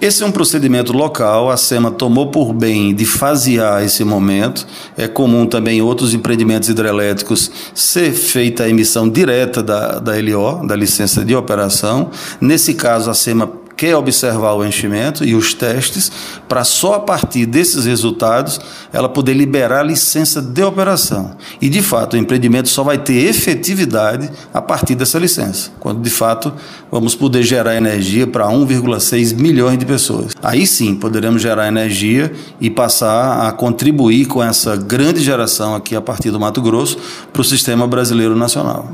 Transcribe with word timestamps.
Esse 0.00 0.22
é 0.22 0.26
um 0.26 0.32
procedimento 0.32 0.94
local, 0.94 1.50
a 1.50 1.58
SEMA 1.58 1.90
tomou 1.90 2.28
por 2.28 2.54
bem 2.54 2.94
de 2.94 3.04
fasear 3.04 3.84
esse 3.84 4.02
momento. 4.02 4.66
É 4.96 5.06
comum 5.06 5.44
também 5.44 5.76
em 5.76 5.82
outros 5.82 6.14
empreendimentos 6.14 6.70
hidrelétricos 6.70 7.50
ser 7.74 8.12
feita 8.12 8.64
a 8.64 8.68
emissão 8.68 9.06
direta 9.06 9.62
da, 9.62 9.98
da 9.98 10.12
LO, 10.12 10.66
da 10.66 10.74
licença 10.74 11.22
de 11.22 11.36
operação. 11.36 12.10
Nesse 12.40 12.72
caso, 12.72 13.10
a 13.10 13.14
SEMA 13.14 13.59
quer 13.80 13.96
observar 13.96 14.52
o 14.52 14.62
enchimento 14.62 15.24
e 15.24 15.34
os 15.34 15.54
testes, 15.54 16.12
para 16.46 16.64
só 16.64 16.96
a 16.96 17.00
partir 17.00 17.46
desses 17.46 17.86
resultados 17.86 18.60
ela 18.92 19.08
poder 19.08 19.32
liberar 19.32 19.80
a 19.80 19.82
licença 19.82 20.42
de 20.42 20.62
operação. 20.62 21.34
E, 21.62 21.70
de 21.70 21.80
fato, 21.80 22.12
o 22.12 22.18
empreendimento 22.18 22.68
só 22.68 22.82
vai 22.82 22.98
ter 22.98 23.14
efetividade 23.14 24.30
a 24.52 24.60
partir 24.60 24.94
dessa 24.94 25.18
licença, 25.18 25.70
quando, 25.80 26.02
de 26.02 26.10
fato, 26.10 26.52
vamos 26.90 27.14
poder 27.14 27.42
gerar 27.42 27.74
energia 27.74 28.26
para 28.26 28.48
1,6 28.48 29.34
milhões 29.34 29.78
de 29.78 29.86
pessoas. 29.86 30.34
Aí 30.42 30.66
sim 30.66 30.94
poderemos 30.94 31.40
gerar 31.40 31.66
energia 31.66 32.30
e 32.60 32.68
passar 32.68 33.48
a 33.48 33.50
contribuir 33.50 34.26
com 34.26 34.42
essa 34.42 34.76
grande 34.76 35.22
geração 35.22 35.74
aqui 35.74 35.96
a 35.96 36.02
partir 36.02 36.30
do 36.30 36.38
Mato 36.38 36.60
Grosso 36.60 36.98
para 37.32 37.40
o 37.40 37.44
sistema 37.44 37.86
brasileiro 37.86 38.36
nacional. 38.36 38.90